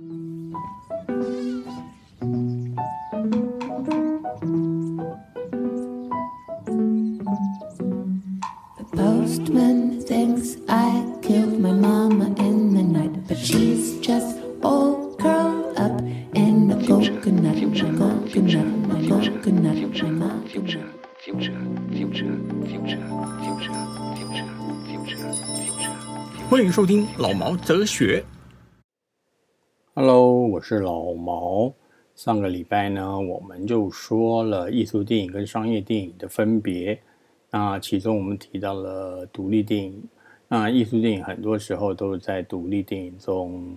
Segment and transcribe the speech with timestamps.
[0.00, 0.06] The
[8.96, 16.00] postman thinks I killed my mama in the night, but she's just all curled up
[16.34, 20.48] in a coconut, a coconut, a coconut, a coconut.
[20.48, 20.88] future,
[21.18, 21.60] future,
[21.92, 22.38] future,
[22.70, 23.04] future,
[23.44, 23.76] future,
[24.16, 24.48] future,
[24.86, 25.28] future.
[26.48, 28.24] 欢迎收听老毛哲学。
[30.02, 31.74] Hello，我是老毛。
[32.16, 36.98] 上个礼拜呢，我们就说了艺术电影跟商业电影的分别。
[37.50, 40.02] 那其中我们提到了独立电影。
[40.48, 43.76] 那艺术电影很多时候都是在独立电影中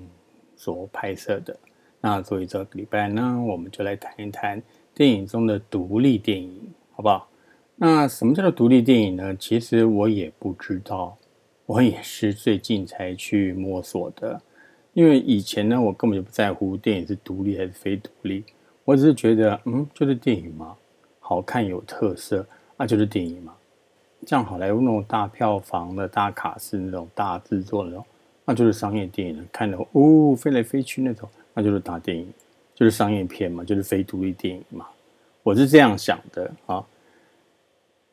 [0.56, 1.54] 所拍摄的。
[2.00, 4.64] 那所以这个礼拜呢，我们就来谈一谈
[4.96, 6.58] 电影中的独立电影，
[6.94, 7.28] 好不好？
[7.76, 9.36] 那什么叫做独立电影呢？
[9.36, 11.18] 其实我也不知道，
[11.66, 14.42] 我也是最近才去摸索的。
[14.94, 18.44] 因为以前呢，我根本就不在乎电影是独立还是非独立，
[18.86, 20.76] 我只是觉得，嗯，就是电影嘛，
[21.20, 22.46] 好看有特色，
[22.78, 23.54] 那、就是电影嘛。
[24.28, 28.06] 像好莱坞那种大票房的大卡司那种大制作的那种，
[28.46, 32.32] 那就是商业电影，看的哦飞来飞去那种，那就是大电影，
[32.76, 34.88] 就是商业片嘛，就是非独立电影嘛。
[35.42, 36.86] 我是这样想的啊。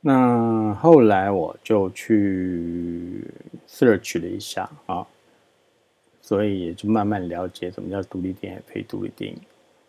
[0.00, 3.22] 那后来我就去
[3.68, 5.06] search 了一下啊。
[6.30, 9.36] 所以也就慢慢了解什么叫独立电影、非独立电影。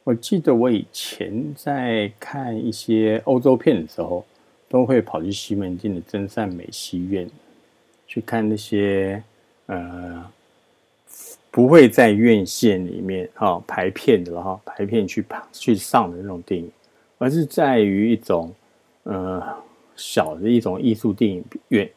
[0.03, 4.25] 我记得我以前在看一些欧洲片的时候，
[4.67, 7.30] 都会跑去西门町的真善美戏院
[8.08, 9.22] 去看那些
[9.67, 10.25] 呃
[11.52, 16.72] 不会在院线里面哈、哦、排片的哈排片去去上的那种电影，
[17.19, 18.52] 而是在于一种
[19.03, 19.44] 呃
[19.95, 21.88] 小的一种艺术电影院。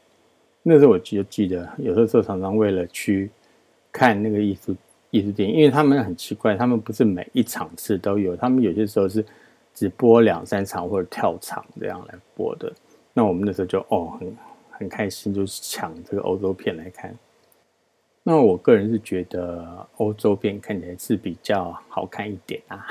[0.62, 3.30] 那时候我就记得，有时候常常为了去
[3.94, 4.74] 看那个艺术
[5.10, 9.24] 艺术电影，因为他们很奇怪，他们不是每一场次都有，他们有些时候是
[9.72, 12.72] 只播两三场或者跳场这样来播的。
[13.12, 14.36] 那我们那时候就哦很
[14.72, 17.14] 很开心，就是抢这个欧洲片来看。
[18.24, 22.84] 那我个人是觉得欧洲片看起来是比较好看一点啊。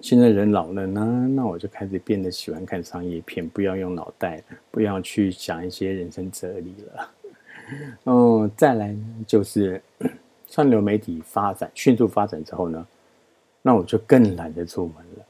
[0.00, 4.40] 现在人老了呢，那我就开始变得喜欢看商业片，不要用脑袋，
[4.70, 7.10] 不要去想一些人生哲理了。
[8.04, 9.82] 嗯，再来呢就是。
[10.50, 12.86] 串流媒体发展迅速发展之后呢，
[13.60, 15.24] 那我就更懒得出门了。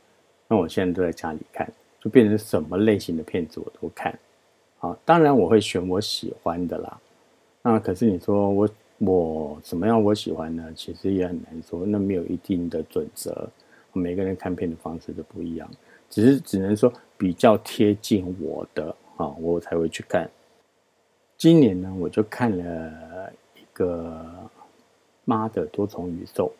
[0.47, 1.69] 那我现在都在家里看，
[2.01, 4.17] 就变成什么类型的片子我都看。
[4.79, 7.01] 好，当然我会选我喜欢的啦。
[7.63, 8.69] 那可是你说我
[8.99, 10.73] 我怎么样我喜欢呢？
[10.75, 13.49] 其实也很难说，那没有一定的准则，
[13.93, 15.69] 每个人看片的方式都不一样。
[16.09, 20.31] 只是只能说比较贴近我的啊，我才会去看。
[21.37, 24.25] 今年呢，我就看了一个。
[25.29, 26.51] 妈的多重宇宙，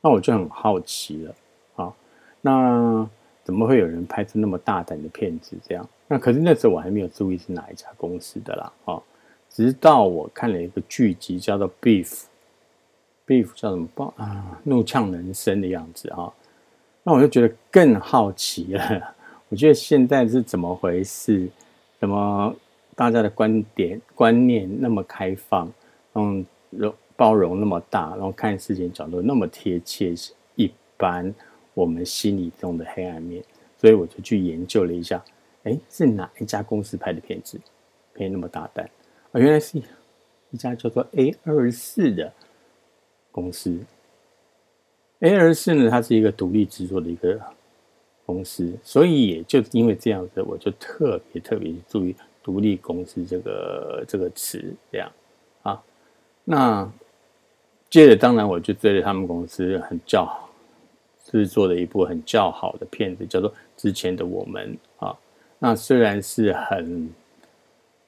[0.00, 1.34] 那我就很好奇了
[1.74, 1.92] 啊！
[2.40, 3.04] 那
[3.42, 5.56] 怎么会有人拍出那么大胆的片子？
[5.66, 9.02] 这样，那可是那时候我还没有注意是哪一家公司的啦啊！
[9.50, 12.06] 直到我看了一个剧集叫做《Beef》
[13.26, 14.14] ，Beef 叫什么？
[14.16, 16.32] 啊，怒呛人生的样子啊！
[17.02, 19.14] 那我就觉得更好奇了。
[19.50, 21.50] 我觉得现在是怎么回事？
[21.98, 22.54] 怎么
[22.94, 25.68] 大家的观点观念那么开放？
[26.14, 26.46] 嗯，
[27.22, 30.12] 包容那么大，然后看事情角度那么贴切，
[30.56, 31.32] 一般
[31.72, 33.44] 我们心里中的黑暗面，
[33.78, 35.24] 所以我就去研究了一下，
[35.62, 37.60] 哎，是哪一家公司拍的片子，
[38.12, 38.90] 可以那么大胆
[39.30, 39.38] 啊？
[39.38, 39.80] 原来是
[40.50, 42.32] 一家叫做 A 二四的
[43.30, 43.78] 公司。
[45.20, 47.40] A 二四呢，它是一个独立制作的一个
[48.26, 55.08] 公司，所以也就因为这样子，我就特别特别注意“独立公司”这个这个词，这样
[55.62, 55.80] 啊，
[56.42, 56.92] 那。
[57.92, 60.26] 接着，当然我就追了他们公司很较
[61.30, 64.74] 制作的一部很较好的片子，叫做《之前的我们》
[65.06, 65.14] 啊。
[65.58, 67.10] 那虽然是很，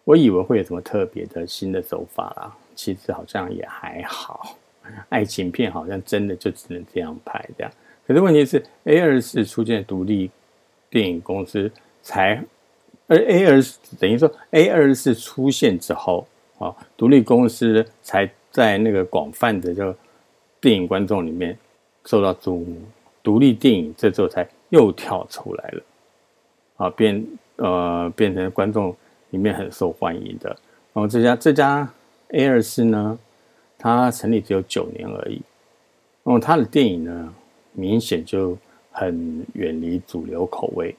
[0.05, 4.57] 我以为会有什么特别的新的手法啦，其实好像也还好。
[5.11, 7.71] 爱情片好像真的就只能这样拍这样。
[8.07, 10.31] 可是问题是，A 二四出现独立
[10.89, 11.71] 电影公司
[12.03, 12.43] 才，
[13.07, 13.61] 而 A 二
[14.01, 16.27] 等于说 A 二四出现之后
[16.59, 18.31] 啊，独立公司才。
[18.55, 19.93] 在那个广泛的就
[20.61, 21.59] 电影观众里面
[22.05, 22.77] 受到注目，
[23.21, 25.83] 独立电影这时候才又跳出来了，
[26.77, 28.95] 啊，变呃变成观众
[29.31, 30.51] 里面很受欢迎的。
[30.93, 31.93] 然后这家这家
[32.29, 33.19] A 二四呢，
[33.77, 35.43] 它成立只有九年而已，
[36.23, 37.35] 然后它的电影呢，
[37.73, 38.57] 明显就
[38.93, 40.95] 很远离主流口味，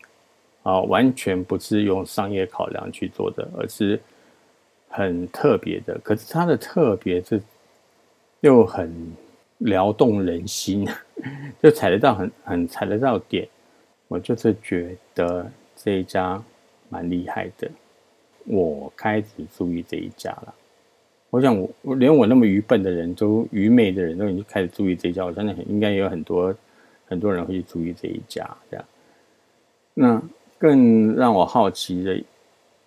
[0.64, 3.98] 啊，完全不是用商业考量去做的，而是。
[4.96, 7.42] 很特别的，可是它的特别是
[8.40, 8.90] 又很
[9.58, 10.88] 撩动人心，
[11.62, 13.46] 就踩得到很很踩得到点。
[14.08, 16.42] 我就是觉得这一家
[16.88, 17.70] 蛮厉害的，
[18.46, 19.28] 我开始
[19.58, 20.56] 注意这一家了。
[21.30, 26.56] 我想我我连我那么愚笨的人都愚昧的人都已经开始注意这一家，我相信应该有很多
[27.06, 28.86] 很多人会去注意这一家这样。
[29.94, 30.24] 那
[30.58, 32.18] 更让我好奇的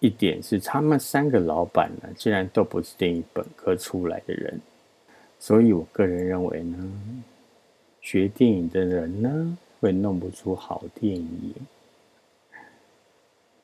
[0.01, 4.61] 一点是，他们三个老板呢，竟然都不是电影本科出来的人。
[5.41, 6.77] 所以我个人认为呢，
[8.01, 11.55] 学电影的人呢，会弄不出好电影。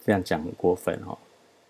[0.04, 1.16] 这样讲很过分哦。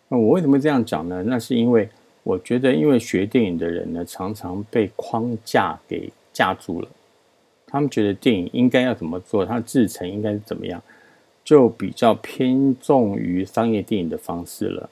[0.08, 1.22] 那我为什么这样讲呢？
[1.22, 1.88] 那是因为
[2.22, 6.88] 我觉得，因为学电影的人呢，常常被框架给架住了。
[7.66, 10.82] 他们觉得电影应该要怎么做，它的制成应该是怎么样，
[11.44, 14.91] 就比较偏重于商业电影的方式了，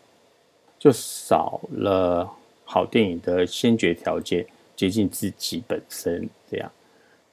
[0.79, 2.31] 就少了
[2.65, 4.47] 好电影的先决条件。
[4.75, 6.69] 接近自己本身，这样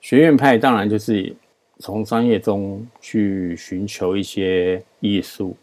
[0.02, 1.34] 学院派当然就是
[1.80, 5.56] 从商业中去寻求一些艺术。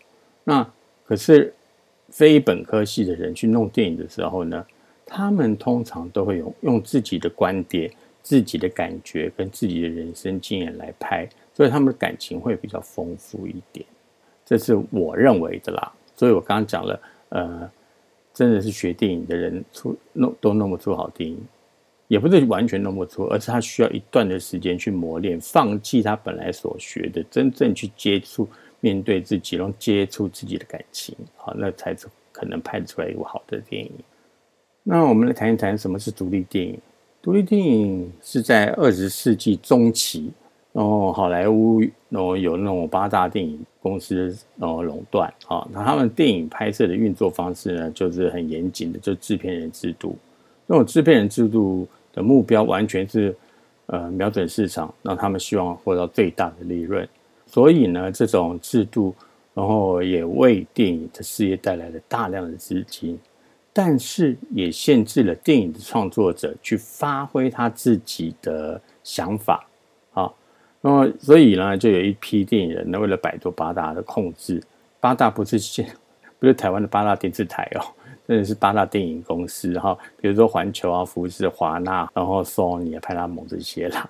[0.43, 0.69] 那
[1.05, 1.55] 可是
[2.09, 4.67] 非本科系的人去弄电影的时候呢，
[5.05, 7.88] 他们通常都会用用自己的观点、
[8.20, 13.87] 自己的感觉跟自己的人生经验来拍，所以他们的感情会比较丰富一点。
[14.44, 15.91] 这是我认为的啦。
[16.14, 17.00] 所以我刚刚讲了，
[17.31, 17.70] 呃，
[18.35, 21.38] 真的是学电影的人出弄都弄不出好电影。
[22.08, 28.49] 也不是完全弄不出，而是他需要一段的时间去磨练，放弃他本来所学的，真正去接触、
[28.79, 31.97] 面对自己，然后接触自己的感情，好，那才
[32.31, 33.91] 可能拍出来一部好的电影。
[34.85, 36.79] 那我们来谈一谈什么是独立电影。
[37.20, 40.31] 独立电影是在二十世纪中期，
[40.76, 41.81] 然后好莱坞
[42.11, 50.14] 然后有那种八大电影公司然后垄断，啊，那他们电影拍摄的运作方式呢，就是很严谨的，就制片人制度。
[50.67, 53.34] 那种制片人制度的目标完全是，
[53.87, 57.08] 呃，瞄准市场，让他们希望获得最大的利润。
[57.46, 59.14] 所以呢，这种制度，
[59.55, 63.19] 然后也为电影的事业带来了大量的资金，
[63.73, 69.67] 但是也限制了电影的创作者去发挥他自己的想法。
[70.87, 74.62] 那么所以呢，就有一批电影人呢，为了摆脱八大的控制，
[75.00, 75.85] 八大不是现
[76.38, 77.83] 不是台湾的八大电视台哦。
[78.29, 84.09] 真的是八大电影公司哈，比如说环球啊、福斯、华纳，然后索尼啊、派拉蒙这些啦，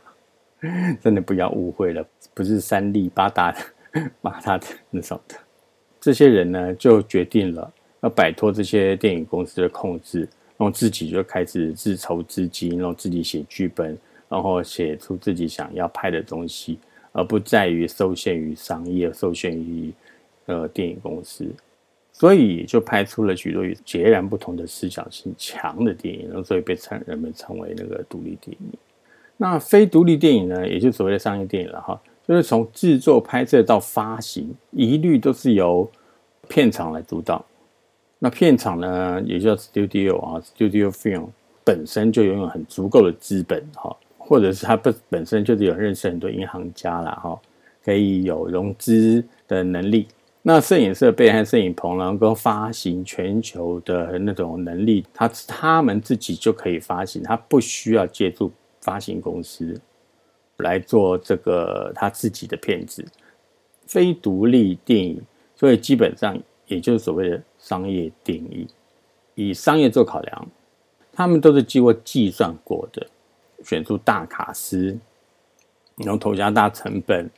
[1.02, 3.54] 真的不要误会了，不是三立八大
[4.20, 5.34] 八大的那种的。
[5.98, 10.20] 这些人呢，就决定了要摆脱这些电影公司的控制，
[10.58, 13.96] 然后自己就开始自筹资金，然后自己写剧本，
[14.28, 16.78] 然后写出自己想要拍的东西，
[17.12, 19.92] 而不在于受限于商业、受限于
[20.46, 21.46] 呃电影公司。
[22.12, 28.78] 所以就拍出了许多与截然不同的思想性强的电影，然后所以被称人们称为那个独立电影。
[29.36, 35.86] 那非独立电影呢，也就所谓的商业电影了哈，就是从制作、拍摄到发行，一律都是由
[36.48, 37.44] 片场来主导。
[38.18, 41.26] 那片场呢，也叫 studio 啊，studio film
[41.62, 43.94] 本身就拥有很足够的资本哈，
[44.26, 47.40] 或者是他本本身就是有认识很多银行家了哈，
[47.84, 50.08] 可以有融资的能力。
[50.42, 59.80] 那摄影设备和摄影棚能够发行全球的那种能力，他他们自己就可以发行，他不需要借助发行公司
[60.58, 63.04] 来做这个他自己的片子，
[63.86, 65.20] 非独立电影，
[65.54, 68.66] 所以基本上也就是所谓的商业定义，
[69.34, 70.48] 以商业做考量，
[71.12, 73.04] 他们都是经过计算过的，
[73.66, 74.96] 选出大卡司，
[75.96, 77.28] 然后投下大成本。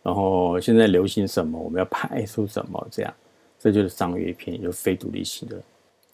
[0.00, 3.12] 然后现在流行什么，我们要拍出什么，这样，
[3.58, 5.60] 这就是商业片，就非独立性的。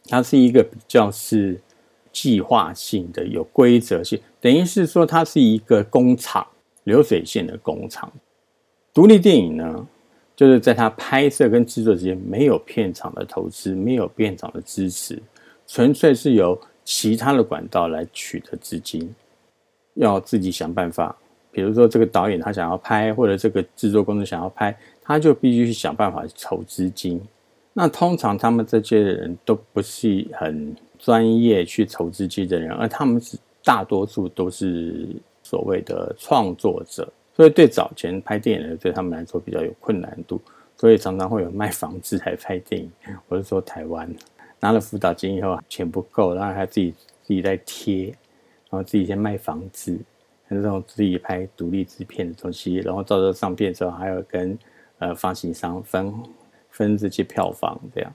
[0.06, 1.60] 它是一个比较是
[2.10, 6.44] 计划性的，有规则性，等于是说它是一个工厂，
[6.84, 8.10] 流水线的工厂。
[8.92, 9.86] 独立电影呢，
[10.34, 15.22] 就是在它拍摄跟制作之间没有片场的投资，没有片场的支持，
[15.68, 19.14] 纯粹是由其他的管道来取得资金，
[19.94, 21.16] 要自己想办法。
[21.50, 27.20] 比如说，这个导演他想要拍，或者这个制作公司想要拍，他就必须去想办法筹资金。
[27.72, 35.06] 那通常他们这些人都不是很专业去筹资金的人，而他们是大多数都是
[35.44, 40.40] 所谓的创作者，所以对早前拍电影的对他们来说比较有困难度，
[40.76, 42.90] 所以常常会有卖房子来拍电影。
[43.28, 44.12] 我是说台湾
[44.58, 46.90] 拿了辅导金以后钱不够，然后他自己
[47.22, 48.12] 自己在贴，
[48.74, 49.98] 然后自己先卖房子。
[50.50, 54.56] 这种自己拍独立制片的东西，然后到时候上片的时候，还要跟
[54.98, 56.14] 呃发行商分
[56.70, 58.14] 分这些票房，这样。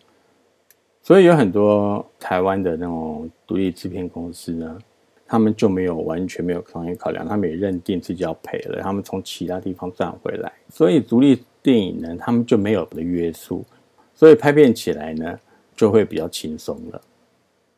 [1.01, 4.79] 所以有很多台湾的那种独立制片公司呢，
[5.25, 13.65] 他们就没有完全没有商业考量，他们也认定自己要赔了，他们从其他地方赚回来，所以独立电影呢，他们就没有的约束，
[14.13, 15.37] 所以拍片起来呢
[15.75, 17.01] 就会比较轻松了。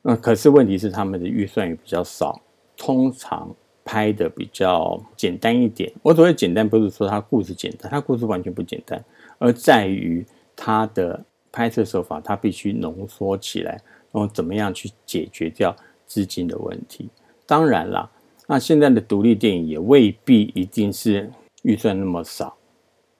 [0.03, 2.39] 那可是问题是他们的预算也比较少，
[2.81, 5.93] 通常拍的比较简单一点。
[6.01, 9.05] 我所谓简单，不是说它故事简单，它故事完全不简单，
[9.37, 13.73] 而在于它的拍摄手法，它必须浓缩起来，
[14.11, 15.75] 然后怎么样去解决掉
[16.07, 17.07] 资金的问题。
[17.45, 18.09] 当然啦，
[18.47, 21.29] 那现在的独立电影也未必一定是
[21.61, 22.57] 预算那么少。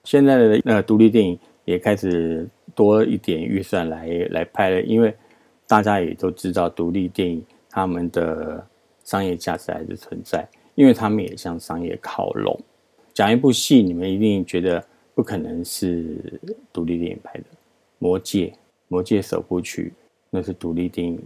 [0.02, 5.14] 现在的呃独立电影也开始多一点预算来来拍了，因为
[5.68, 8.66] 大家也都知道独立电影他们的
[9.04, 12.58] 商业价值还是存在，因为他们也向商业靠拢。
[13.12, 16.40] 讲一部戏，你们一定觉得不可能是
[16.72, 17.40] 独立电影拍的，
[17.98, 18.46] 《魔戒》
[18.88, 19.92] 《魔戒》首部曲
[20.30, 21.20] 那是独立电影，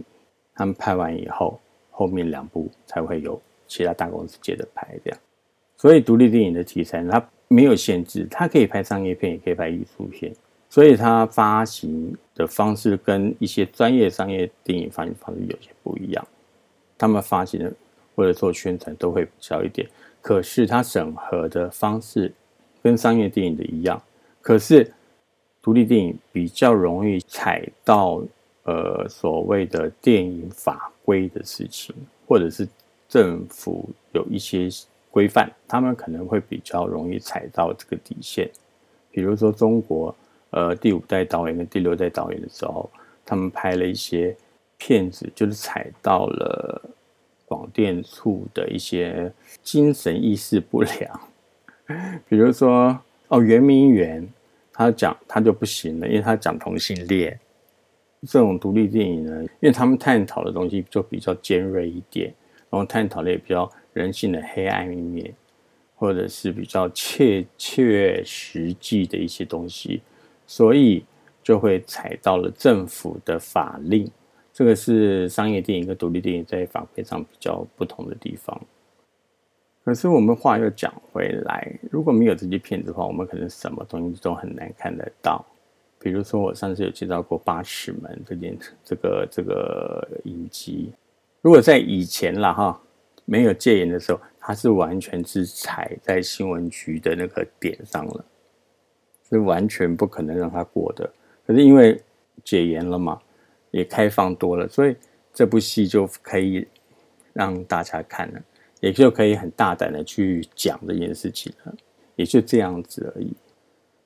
[0.53, 1.59] 他们拍完以后。
[1.99, 5.19] 后面两部才会有其他大公司接着拍，这样。
[5.77, 10.31] 所以独立电影的题材它没有限制，它可以拍商业片，也可以拍艺术片。
[10.69, 16.27] 所以它发行的方式跟一些专业商业电影发行方式有些不一样。
[16.97, 17.73] 他们发行的
[18.15, 19.87] 或者做宣传都会比较一点，
[20.21, 22.33] 可是它审核的方式
[22.81, 24.01] 跟商业电影的一样。
[24.41, 24.91] 可是
[25.61, 28.21] 独立电影比较容易踩到。
[28.69, 31.95] 呃，所谓的电影法规的事情，
[32.27, 32.67] 或者是
[33.07, 34.67] 政府有一些
[35.09, 38.51] 规范，他们可能会比较容易踩到这个底线。
[39.09, 40.13] 比如说，中国
[40.49, 42.89] 呃第五代导演跟第六代导演的时候，
[43.25, 44.35] 他们拍了一些
[44.87, 46.81] 骗子，就是踩到了
[47.45, 49.29] 广电处的一些
[49.61, 51.19] 精神意识不良。
[52.29, 54.25] 比如说，哦，圆明园，
[54.71, 57.37] 他讲他就不行了，因为他讲同性恋。
[58.25, 62.33] 这种独立电影呢，因为他们探讨的东西就比较尖锐一点，
[62.69, 65.33] 然后探讨的也比较人性的黑暗一面，
[65.97, 70.01] 或者是比较切切实际的一些东西，
[70.45, 71.03] 所以
[71.43, 74.09] 就会踩到了政府的法令。
[74.57, 78.59] 这个是商业电影跟独立电影在法规上比较不同的地方。
[79.85, 85.45] 可是我们话又讲回来，如果没有这些片子的话，我们可能什么东西都很难看得到。
[85.99, 90.91] 比如说，我上次有介绍过《八尺门》这件这个这个影集，
[91.43, 92.81] 如果在以前了哈，
[93.25, 98.25] 没有戒严的时候，它是完全是踩在新闻局的那个点上了，
[99.29, 101.07] 是完全不可能让它过的。
[101.45, 102.01] 可是因为
[102.43, 103.21] 解严了嘛，
[103.71, 104.95] 也开放多了，所以
[105.33, 106.67] 这部戏就可以
[107.33, 108.41] 让大家看了，
[108.79, 111.75] 也就可以很大胆的去讲这件事情了，
[112.15, 113.31] 也就这样子而已。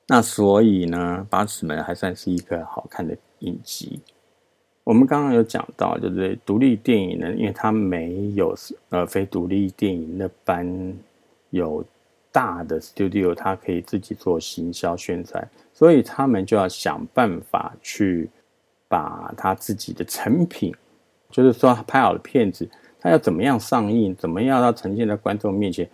[0.08, 4.00] 那所以呢，八尺门还算是一个好看的影集。
[4.84, 8.54] 我们刚刚有讲到，就是独立电影呢，因为它没有
[8.90, 10.66] 呃非独立电影那般
[11.50, 11.84] 有
[12.32, 18.28] 大的 studio，它可以自己做行销宣传，所以他们就要想办法去
[18.92, 20.70] 把他自己的成品，
[21.30, 22.68] 就是说拍好的片子，
[23.00, 25.88] 他要怎么样上映，怎么样要呈现在观众面前，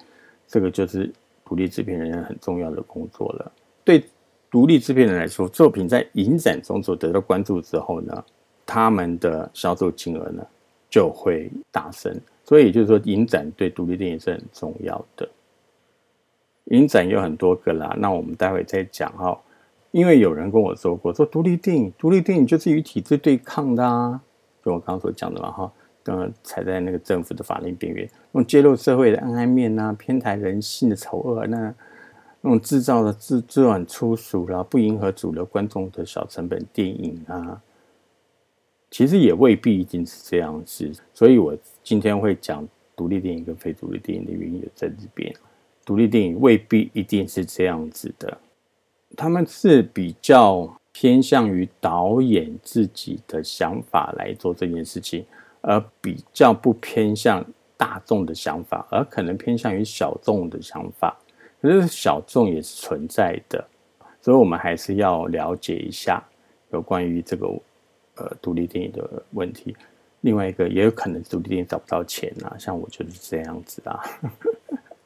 [0.49, 1.09] 这个就是
[1.45, 3.53] 独立制片人很重要的工作了。
[3.85, 4.03] 对
[4.51, 8.25] 独立制片人来说，作品在影展中所得到关注之后呢，
[8.67, 10.45] 他们的销售金额呢
[10.91, 12.21] 就会大升。
[12.45, 15.29] 所以就是说，影展对独立电影是很重要的。
[16.73, 19.41] 影展有很多个啦，那我们待会再讲哈。
[19.91, 24.21] 因为有人跟我说过，说独立电影，独立电影就是与体制对抗的啊，
[24.65, 25.73] 就我刚刚所讲的嘛哈，
[26.05, 31.75] 呃，踩在那个政府的法令边缘，用揭露社会的暗暗面呐，偏袒人性的丑恶那。
[32.41, 37.61] 那种制造的制制很粗俗啦，不迎合主流观众的小成本电影啊，
[38.93, 40.89] 其实也未必一定是这样子。
[41.13, 45.35] 所以我今天会讲独立电影跟非独立电影的原因在这边。
[45.85, 48.39] 独立电影未必一定是这样子的，
[49.19, 55.27] 他们是比较偏向于导演自己的想法来做这件事情，
[55.61, 57.45] 而比较不偏向
[57.77, 61.19] 大众的想法，而可能偏向于小众的想法。
[61.61, 63.67] 可是小众也是存在的，
[64.23, 66.23] 所以我们还是要了解一下
[66.71, 67.49] 有关于这个
[68.15, 69.77] 呃独立电影的问题。
[70.21, 74.01] 另外一个也有可能独立电影找不到钱啊，像我就是这样子啊。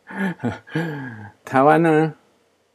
[1.43, 2.15] 台湾呢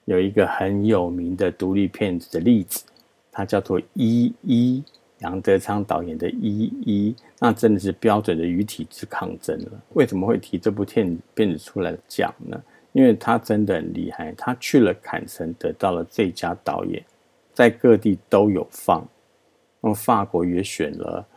[0.08, 2.86] 有一个很有名的独立片子的例子，
[3.30, 4.82] 它叫做《一一》，
[5.20, 9.72] 杨德昌导演的《一一》，那真的是标准的与体制抗争了。
[9.96, 12.58] 为什么会提这部片片子出来讲呢？
[12.94, 17.04] 因为他真的很厉害，他去了坎城得到了最佳导演，
[17.54, 19.06] 在各地都有放，
[19.82, 21.28] 那么法国也选了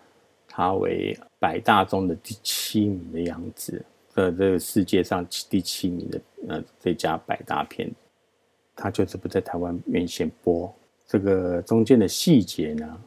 [0.46, 3.84] 他为百大中的第七名的样子，
[4.14, 7.90] 呃，这个世界上第七名的呃最佳百大片，
[8.82, 10.72] 它就是不在台湾院线播。
[11.06, 13.00] 这个中间的细节呢，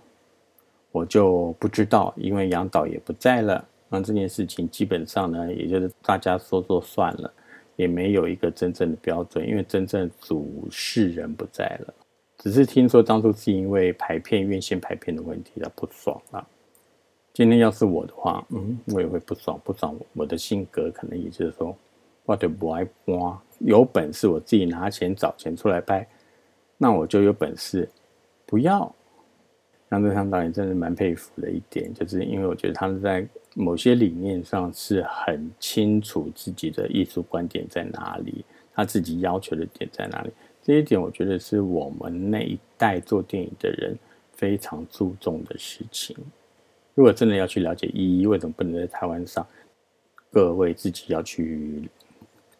[0.91, 3.67] 我就不知道，因为杨导也不在了。
[3.89, 7.33] 那这件事情基本上呢，也就是大家说说算了，
[7.75, 11.93] 也没有一个真正的标准，因为真正主事人不在了。
[12.37, 16.45] 只是听说当初是因为排片院线排片的问题，他不爽啊。
[17.33, 19.97] 今天要是我的话，嗯，我也会不爽，不爽。
[20.13, 21.75] 我的性格可能也就是说，
[22.25, 26.07] 我就不爱播，有本事我自己拿钱找钱出来拍。
[26.77, 27.89] 那我就有本事，
[28.45, 28.93] 不要。
[29.89, 38.43] 杨德昌导演真的蛮佩服的一点，就是因为我觉得他们在某些理念上是很清楚自己的艺术观点在哪里，
[38.73, 40.31] 他自己要求的点在哪里。
[40.63, 43.95] 这一点我觉得是我们那一代做电影的人
[44.31, 46.17] 非常注重的事情。
[46.95, 49.45] 如果真的要去了解意义，为什么不能在台湾上？
[50.31, 51.87] 各位自己要去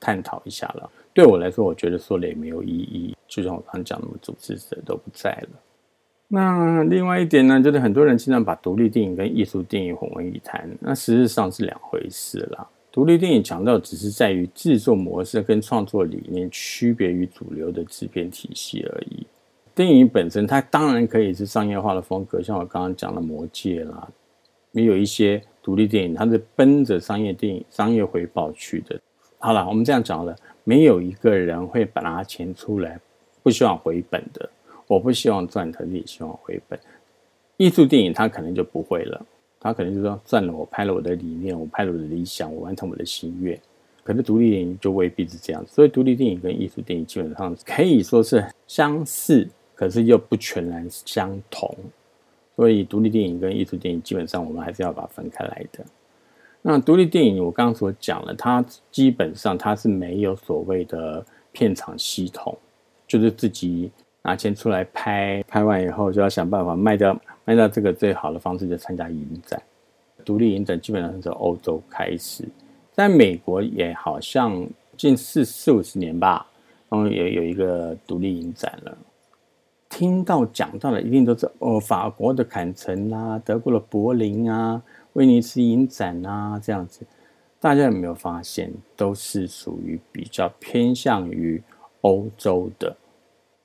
[0.03, 0.89] 探讨一下了。
[1.13, 3.15] 对我来说，我觉得说了也没有意义。
[3.29, 5.50] 就像我刚刚讲的，主持者都不在了。
[6.27, 12.67] 那另外一点呢，就是很多人经常把独立电影跟艺术电影混为一谈，那实质上是两回事啦。
[12.91, 19.25] 独立电影强调只是在于制作模式跟创作理念区别于主流的制片体系而已。
[19.74, 24.07] 电影本身它当然可以是商业化的风格，像我刚刚讲的《魔戒》啦，
[24.74, 29.00] 也有一些独立电影，它是奔着商业电影、商业回报去的。
[29.43, 30.33] 好了，我们这样讲了，
[30.63, 32.97] 没有一个人会把拿钱出来。
[33.41, 34.50] 不希望回本的，
[34.88, 36.79] 我不希望赚，他也希望回本。
[37.57, 39.25] 艺术电影他可能就不会了，
[39.59, 43.59] 他可能就说算了，我拍了我的理念，我拍了我的理想，我完成我的心愿。
[44.01, 49.45] 可是独立电影就未必是这样，所以独立电影跟艺术电影基本上可以说是相似，
[49.75, 51.69] 可是又不全然相同。
[52.55, 55.83] 所以独立电影跟艺术电影基本上我们还是要把它分开来的。
[56.63, 62.58] 那独立电影我刚刚所讲了，它基本上它是没有所谓的片场系统。
[63.05, 63.91] 就是自己
[64.23, 69.62] 拿钱出来拍，拍完以后就要想办法卖掉，卖掉这个最好的方式就参加影展。
[70.26, 72.47] 独立影展基本上是从欧洲开始，
[72.93, 74.65] 在美国也好像
[74.97, 76.47] 近四四五十年吧，
[76.89, 78.97] 然后也有一个独立影展了。
[79.89, 84.82] 听到讲到的一定都是哦，法国的坎城啊，德国的柏林啊，
[85.13, 87.06] 威尼斯影展啊这样子。
[87.60, 91.63] 大家有没有发现，都是属于比较偏向于
[92.02, 92.93] 欧洲的？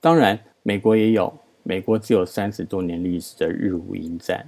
[0.00, 1.32] 当然，美国也有，
[1.64, 4.46] 美国只有三十多年历史的日舞影展，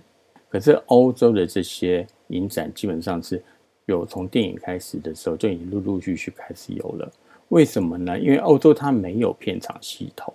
[0.49, 3.43] 可是欧洲的这些影展基本上是
[3.87, 7.13] 有从电影开始的时候就已经陆陆续续开始有了。
[7.49, 8.17] 为什么呢？
[8.17, 10.33] 因为欧洲它没有片场系统，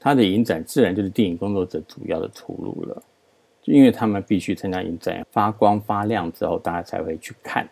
[0.00, 3.00] 它的影展自然就是电影工作者主要的出路了。
[3.66, 7.68] 因为他们必须参加影展，发光发亮之后，大家才会去看，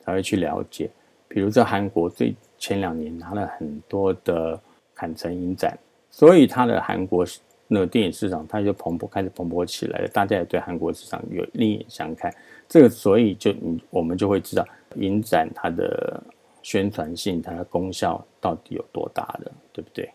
[0.00, 0.88] 才会去了解。
[1.26, 4.60] 比如在韩国，最前两年拿了很多的
[4.94, 5.76] 坎城影展。
[6.10, 7.26] 所以，它的韩国
[7.66, 10.08] 那个电影市场，它就蓬勃开始蓬勃起来了。
[10.08, 12.32] 大家也对韩国市场有另眼相看。
[12.68, 14.64] 这个，所以就你我们就会知道，
[14.96, 16.22] 影展它的
[16.62, 20.08] 宣传性、它的功效到底有多大的，对不对？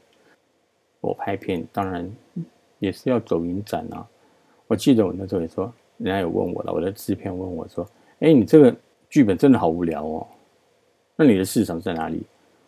[1.01, 2.09] 我拍片当然
[2.77, 4.07] 也是要走影展啊。
[4.69, 7.83] 我记得我那时候也说，人家有问我了，我的制片问我说
[8.21, 8.75] ：“哎，你这个
[9.09, 10.27] 剧本真的好无聊哦，
[11.15, 12.21] 那你的市场在哪里？”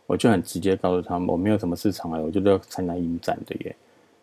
[0.08, 3.76] 我就很直接告诉他们，我没有什么市场啊，我就要参加影展的耶。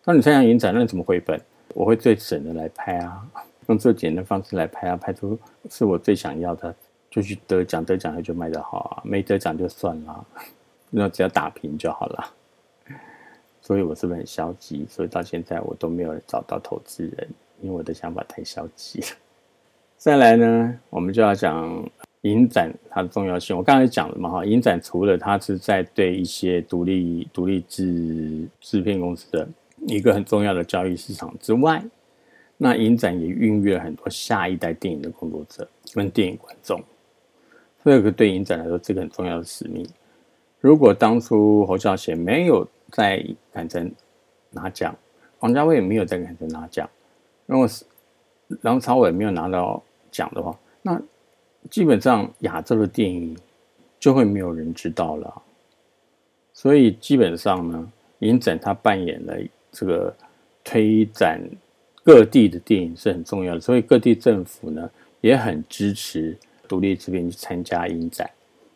[0.03, 1.39] 那你参加影展，那你怎么回本？
[1.73, 3.25] 我会最省的来拍啊，
[3.67, 5.39] 用最简单的方式来拍啊，拍出
[5.69, 6.75] 是我最想要的，
[7.09, 10.27] 就去得奖，得奖就卖得好啊，没得奖就算了，
[10.91, 12.33] 那只要打平就好了。
[13.61, 14.85] 所以我是不是很消极？
[14.87, 17.29] 所以到现在我都没有找到投资人，
[17.61, 19.07] 因为我的想法太消极了。
[19.97, 21.89] 再来呢，我们就要讲。
[22.23, 29.47] 影展它的重要性，我刚才讲了嘛哈，影展除了它是在对一些独立独立制制片公司的
[29.87, 31.81] 一个很重要的交易市场之外，
[32.57, 36.83] 那影展也孕育了很多下一代电影的工作者跟电影观众，
[37.85, 39.87] 这个对影展来说，这个很重要的使命。
[40.59, 43.89] 如果当初侯孝贤没有在坎城
[44.49, 44.93] 拿奖，
[45.39, 46.89] 王家卫没有在坎城拿奖，
[47.49, 47.83] 如果是
[48.61, 49.81] 梁朝伟没有拿到
[50.11, 51.01] 奖的话，那
[51.67, 53.35] 基本上亚洲的电影
[53.99, 55.41] 就会没有人知道了，
[56.53, 59.35] 所以基本上呢，影展它扮演了
[59.71, 60.15] 这个
[60.63, 61.41] 推展
[62.03, 64.87] 各地的电影是很重要的，所以各地政府呢
[65.19, 68.29] 也很支持独立制片去参加影展。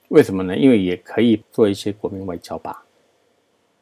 [0.07, 0.57] 为什么呢？
[0.57, 2.83] 因为也可以做一些国民外交吧。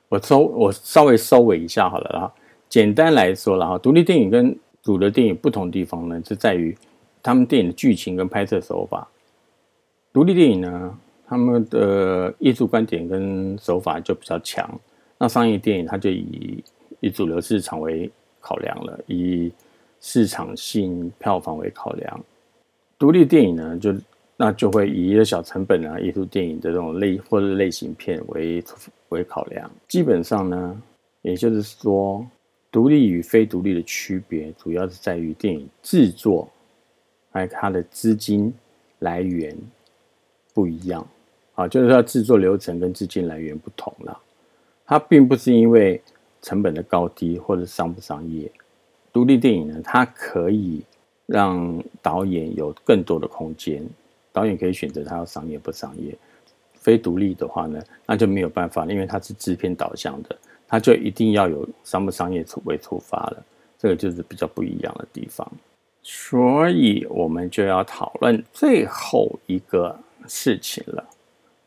[0.10, 2.34] 我收我稍微收尾一下好了啦。
[2.68, 6.78] 简单来说，然后独立电影跟主流电影不同地方呢，是在于。
[7.24, 9.08] 他们电影的剧情跟拍摄手法。
[10.12, 14.68] 独立电影呢，他们的艺术观点跟手法就比较强。
[15.20, 16.64] 那商业电影，它就以
[17.00, 19.52] 以主流市场为考量了，以
[20.00, 22.20] 市场性票房为考量。
[22.98, 23.94] 独立电影呢，就
[24.36, 28.64] 那就会以一个小成本啊，艺术电影的这种类或者类型片为
[29.10, 29.70] 为考量。
[29.88, 30.82] 基本上呢，
[31.22, 32.26] 也就是说，
[32.72, 36.50] 独立与非独立的区别，主要是在于电影制作，
[37.32, 38.54] 还有它的资金
[39.00, 39.56] 来源
[40.54, 41.06] 不一样
[41.54, 44.18] 啊，就是说制作流程跟资金来源不同了。
[44.86, 46.02] 它并不是因为
[46.42, 48.50] 成本的高低或者商不商业。
[49.12, 50.82] 独立电影呢，它可以
[51.26, 53.86] 让导演有更多的空间，
[54.32, 56.18] 导演可以选择他要商业不商业。
[56.74, 60.36] 非独立的话呢，那就没有办法，因为它是制片导向的，
[60.72, 63.44] 它就一定要有商不商业出为出发了。
[63.78, 65.48] 这个就是比较不一样的地方。
[66.02, 69.96] 所以我们就要讨论最后一个
[70.28, 71.04] 事情了。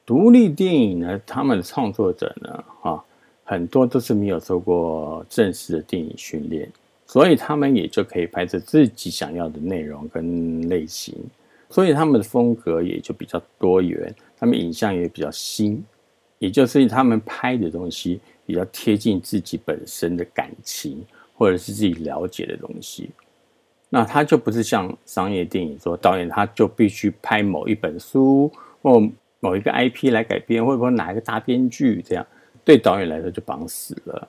[0.04, 3.04] 独立电影呢，他们的创作者呢，哈。
[3.46, 6.66] 很多都是没有受过正式的电影训练，
[7.06, 11.14] 所以他们也就可以拍摄自己想要的内容跟类型，
[11.68, 15.84] 所以他们的风格也就比较多元，他们影像也比较新，
[16.38, 21.04] 也就是他们拍的东西比较贴近自己本身的感情
[21.34, 23.10] 或者是自己了解的东西。
[23.88, 28.50] 那他就不是像商业电影说导演他就必须拍某一本书
[28.82, 29.00] 或
[29.40, 32.26] 某一个 IP 来改编，或者说哪一个大编剧这样。
[32.64, 34.28] 对导演来说就绑死了。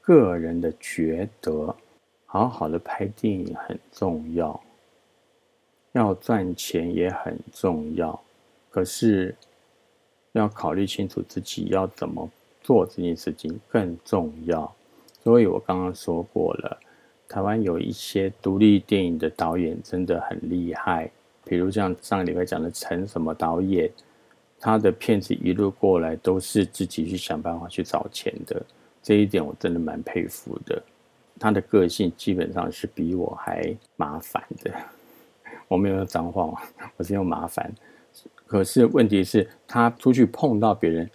[0.00, 1.76] 个人的觉得，
[2.24, 4.58] 好好的拍电影很重要，
[5.92, 8.18] 要赚钱也很重要。
[8.70, 9.34] 可是
[10.32, 12.28] 要考虑清楚自己要怎么
[12.64, 14.74] 做这件事情更重要。
[15.22, 16.80] 所以我刚刚说过了，
[17.28, 21.08] 台湾有一些独立电影的导演真的很厉害，
[21.44, 23.88] 比如像上个礼拜讲的陈什么导演。
[24.60, 28.64] 他的片子一路过来都是自己去想办法去找钱的，
[29.02, 30.82] 这一点我真的蛮佩服的。
[31.38, 34.72] 他的个性基本上是比我还麻烦的。
[35.68, 36.62] 我没有用脏话，
[36.96, 37.70] 我是用麻烦。
[38.46, 41.10] 可是问题是，他出去碰到别人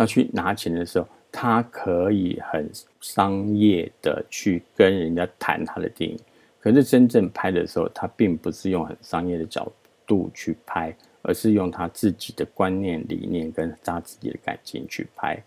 [0.00, 2.68] 要去拿钱的时候，他可以很
[3.00, 6.18] 商业的去跟人家谈他的电影。
[6.58, 9.70] 可是真正拍的时候，他并不是用很商业的角
[10.06, 10.92] 度去拍。
[11.22, 15.38] 而是用他自己的观念、理念跟他自己的感情去拍，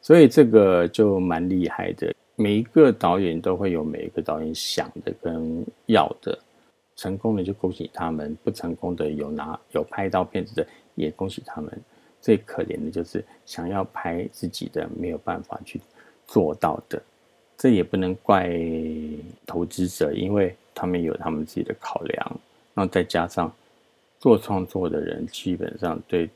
[0.00, 2.10] 所以这个就蛮厉害的。
[2.36, 6.38] 每一个导演都会有每一个导演想的跟要的，
[6.96, 11.70] 成功的就恭喜他们，不成功的有拿有拍到片子的也恭喜他们。
[12.20, 15.80] 最可怜的就是想要拍自己的没有办法去
[16.26, 17.02] 做到的，
[17.56, 18.50] 这也不能怪
[19.46, 22.40] 投资者，因为他们有他们自己的考量，
[22.74, 23.52] 然后再加上。
[24.22, 26.28] 做创作的人基本上对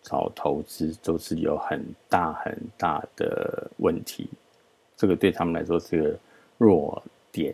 [0.00, 4.30] 找投资都是有很大很大的问题，
[4.96, 6.18] 这个对他们来说是个
[6.56, 7.02] 弱
[7.32, 7.52] 点。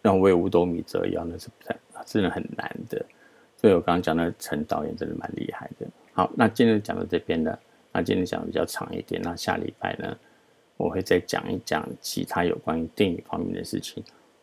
[0.00, 3.04] 让为五斗米折腰，那是不太真的很难的。
[3.58, 5.86] 所以我刚刚讲的陈导演真的蛮厉害的。
[6.12, 7.58] 好，那今天讲到这边呢，
[7.92, 9.20] 那今天讲的比较长一点。
[9.22, 10.16] 那下礼拜呢，
[10.76, 14.02] 我会再讲一讲其他有关于电影方面的事情。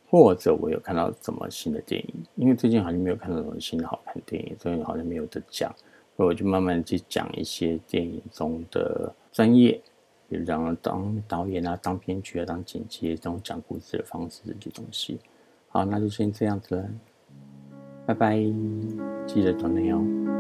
[0.09, 5.69] 或者我有看到什么新的电影，因为最近好像没有看到什么新的好看电影，所以好像没有得讲，
[6.15, 9.73] 所以我就慢慢去讲一些电影中的专业，
[10.29, 15.19] 比如讲当导演啊、当编剧啊、当剪辑这种讲故事的方式这些东西。
[15.67, 16.89] 好，那就先这样子了，
[18.05, 18.37] 拜拜，
[19.27, 20.36] 记得转内哦。